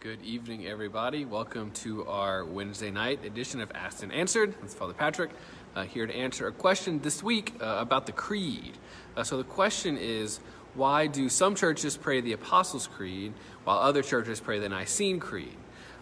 [0.00, 1.26] Good evening, everybody.
[1.26, 4.54] Welcome to our Wednesday night edition of Asked and Answered.
[4.62, 5.30] It's Father Patrick
[5.76, 8.78] uh, here to answer a question this week uh, about the Creed.
[9.14, 10.40] Uh, so, the question is
[10.72, 13.34] why do some churches pray the Apostles' Creed
[13.64, 15.58] while other churches pray the Nicene Creed?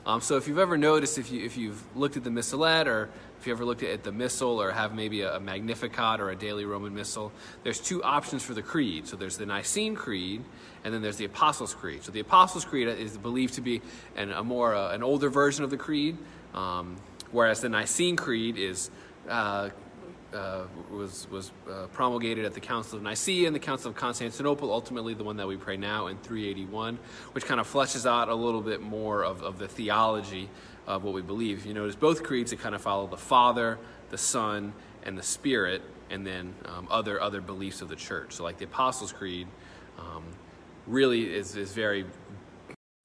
[0.06, 3.10] Um, so, if you've ever noticed, if, you, if you've looked at the Missalette or
[3.38, 6.36] if you ever looked at the Missal or have maybe a, a Magnificat or a
[6.36, 7.30] daily Roman Missal,
[7.62, 9.06] there's two options for the Creed.
[9.06, 10.42] So there's the Nicene Creed,
[10.84, 12.02] and then there's the Apostles' Creed.
[12.02, 13.80] So the Apostles' Creed is believed to be
[14.16, 16.16] an, a more uh, an older version of the Creed,
[16.54, 16.96] um,
[17.30, 18.90] whereas the Nicene Creed is
[19.28, 19.70] uh,
[20.32, 24.70] uh, was was uh, promulgated at the Council of Nicaea and the Council of Constantinople,
[24.72, 26.98] ultimately the one that we pray now in 381,
[27.32, 30.48] which kind of fleshes out a little bit more of, of the theology
[30.86, 31.64] of what we believe.
[31.64, 33.78] You notice both creeds that kind of follow the Father,
[34.10, 38.34] the Son, and the Spirit, and then um, other other beliefs of the church.
[38.34, 39.46] So, like the Apostles' Creed,
[39.98, 40.24] um,
[40.86, 42.04] really is is very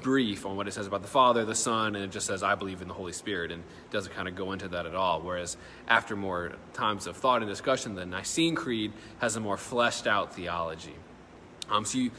[0.04, 2.54] brief on what it says about the Father, the Son, and it just says, I
[2.54, 5.22] believe in the Holy Spirit, and doesn't kind of go into that at all.
[5.22, 10.06] Whereas after more times of thought and discussion, the Nicene Creed has a more fleshed
[10.06, 10.94] out theology.
[11.70, 12.12] Um, so you,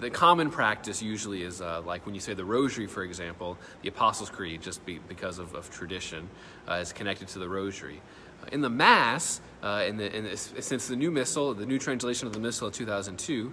[0.00, 3.88] the common practice usually is uh, like when you say the Rosary, for example, the
[3.88, 6.28] Apostles' Creed, just be, because of, of tradition,
[6.68, 8.00] uh, is connected to the Rosary.
[8.42, 11.78] Uh, in the Mass, uh, in the, in the, since the new Missal, the new
[11.78, 13.52] translation of the Missal of 2002,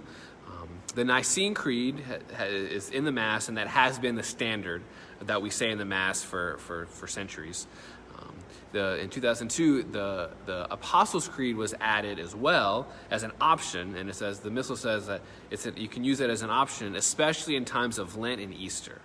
[0.96, 2.02] the Nicene Creed
[2.48, 4.82] is in the Mass, and that has been the standard
[5.20, 7.66] that we say in the Mass for, for, for centuries.
[8.18, 8.34] Um,
[8.72, 14.08] the, in 2002, the, the Apostles' Creed was added as well as an option, and
[14.08, 16.96] it says the Missal says that it's a, you can use it as an option,
[16.96, 19.00] especially in times of Lent and Easter.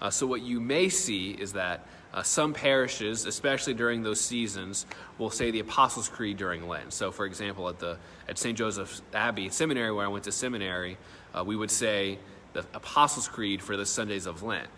[0.00, 4.86] Uh, so, what you may see is that uh, some parishes, especially during those seasons,
[5.18, 6.92] will say the Apostles' Creed during Lent.
[6.92, 8.56] So, for example, at the at St.
[8.56, 10.96] Joseph's Abbey Seminary, where I went to seminary,
[11.34, 12.18] uh, we would say
[12.52, 14.68] the Apostles' Creed for the Sundays of Lent,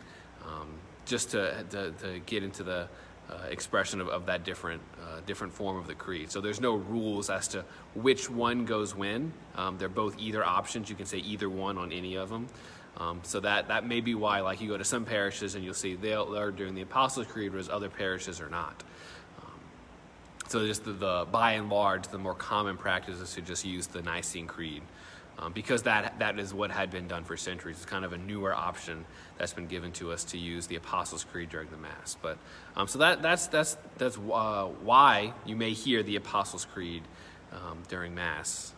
[0.47, 0.69] um,
[1.05, 2.89] just to, to, to, get into the
[3.31, 6.31] uh, expression of, of that different uh, different form of the creed.
[6.31, 9.33] So there's no rules as to which one goes when.
[9.57, 10.89] Um, they're both either options.
[10.89, 12.49] You can say either one on any of them.
[12.99, 15.75] Um, so that, that may be why, like, you go to some parishes and you'll
[15.75, 18.83] see they're doing the Apostles' Creed, whereas other parishes are not.
[19.43, 19.61] Um,
[20.49, 23.87] so just the, the, by and large, the more common practice is to just use
[23.87, 24.83] the Nicene Creed.
[25.39, 27.77] Um, because that, that is what had been done for centuries.
[27.77, 29.05] It's kind of a newer option
[29.37, 32.17] that's been given to us to use the Apostles' Creed during the Mass.
[32.23, 32.39] But
[32.75, 37.03] um, so that, that's, that's, that's uh, why you may hear the Apostles' Creed
[37.53, 38.73] um, during Mass,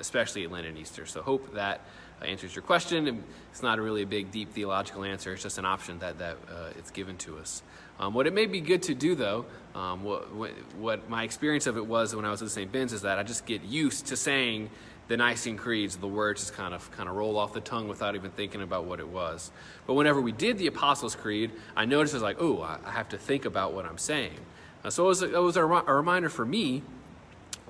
[0.00, 1.06] especially at Lent and Easter.
[1.06, 1.82] So hope that
[2.22, 3.24] answers your question.
[3.50, 5.32] It's not a really a big, deep theological answer.
[5.32, 7.62] It's just an option that, that uh, it's given to us.
[7.98, 9.44] Um, what it may be good to do, though,
[9.74, 12.70] um, what, what, what, my experience of it was when I was at St.
[12.70, 14.70] Ben's is that I just get used to saying
[15.08, 15.96] the Nicene creeds.
[15.96, 18.84] The words just kind of kind of roll off the tongue without even thinking about
[18.84, 19.50] what it was.
[19.86, 22.90] But whenever we did the Apostles' Creed, I noticed it was like, oh, I, I
[22.92, 24.38] have to think about what I'm saying.
[24.82, 26.82] Uh, so it was, it was a, a reminder for me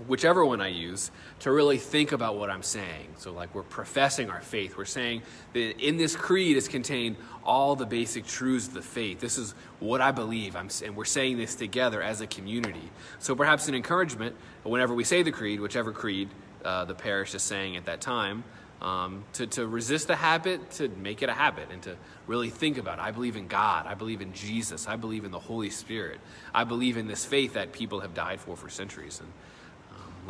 [0.07, 3.09] whichever one I use, to really think about what I'm saying.
[3.17, 4.77] So, like, we're professing our faith.
[4.77, 5.23] We're saying
[5.53, 9.21] that in this creed is contained all the basic truths of the faith.
[9.21, 10.57] This is what I believe.
[10.57, 12.91] I'm, and we're saying this together as a community.
[13.19, 16.29] So, perhaps an encouragement whenever we say the creed, whichever creed
[16.65, 18.45] uh, the parish is saying at that time,
[18.83, 21.97] um, to, to resist the habit, to make it a habit, and to
[22.27, 23.03] really think about it.
[23.03, 23.87] I believe in God.
[23.87, 24.89] I believe in Jesus.
[24.89, 26.21] I believe in the Holy Spirit.
[26.55, 29.21] I believe in this faith that people have died for for centuries.
[29.21, 29.31] And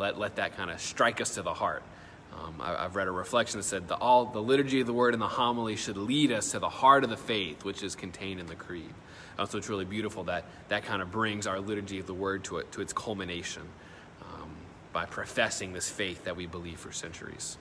[0.01, 1.83] let, let that kind of strike us to the heart.
[2.33, 5.13] Um, I, have read a reflection that said the, all, the liturgy of the word
[5.13, 8.39] and the homily should lead us to the heart of the faith, which is contained
[8.39, 8.93] in the creed.
[9.37, 12.43] Uh, so it's really beautiful that that kind of brings our liturgy of the word
[12.45, 13.63] to, it, to its culmination
[14.21, 14.49] um,
[14.91, 17.57] by professing this faith that we believe for centuries.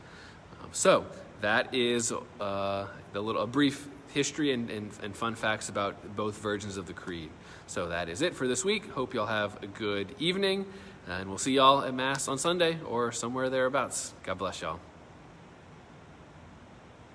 [0.62, 1.06] Um, so
[1.40, 6.38] that is uh, the little, a brief history and, and, and fun facts about both
[6.38, 7.30] versions of the creed.
[7.66, 8.88] So that is it for this week.
[8.90, 10.66] Hope y'all have a good evening.
[11.10, 14.14] And we'll see y'all at Mass on Sunday or somewhere thereabouts.
[14.22, 14.78] God bless y'all.